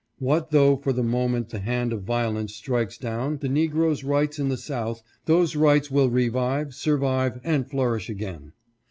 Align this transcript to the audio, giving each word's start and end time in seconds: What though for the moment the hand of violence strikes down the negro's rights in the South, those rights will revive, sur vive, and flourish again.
What 0.17 0.49
though 0.49 0.77
for 0.77 0.93
the 0.93 1.03
moment 1.03 1.49
the 1.49 1.59
hand 1.59 1.93
of 1.93 2.01
violence 2.01 2.55
strikes 2.55 2.97
down 2.97 3.37
the 3.37 3.47
negro's 3.47 4.03
rights 4.03 4.39
in 4.39 4.49
the 4.49 4.57
South, 4.57 5.03
those 5.25 5.55
rights 5.55 5.91
will 5.91 6.09
revive, 6.09 6.73
sur 6.73 6.97
vive, 6.97 7.39
and 7.43 7.69
flourish 7.69 8.09
again. 8.09 8.53